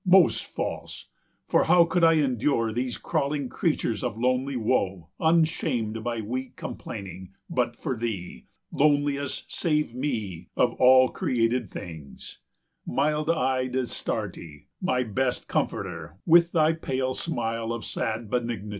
most 0.03 0.43
false! 0.47 1.05
for 1.47 1.65
how 1.65 1.85
could 1.85 2.03
I 2.03 2.13
endure 2.13 2.73
These 2.73 2.97
crawling 2.97 3.51
centuries 3.51 4.03
of 4.03 4.17
lonely 4.17 4.55
woe 4.55 5.09
Unshamed 5.19 6.03
by 6.03 6.21
weak 6.21 6.55
complaining, 6.55 7.35
but 7.47 7.75
for 7.75 7.95
thee, 7.95 8.47
Loneliest, 8.71 9.53
save 9.55 9.93
me, 9.93 10.49
of 10.57 10.73
all 10.81 11.09
created 11.09 11.69
things, 11.69 12.39
Mild 12.83 13.29
eyed 13.29 13.75
Astarte, 13.75 14.37
my 14.81 15.03
best 15.03 15.47
comforter, 15.47 16.15
330 16.25 16.31
With 16.31 16.51
thy 16.51 16.73
pale 16.73 17.13
smile 17.13 17.71
of 17.71 17.85
sad 17.85 18.27
benignity? 18.27 18.69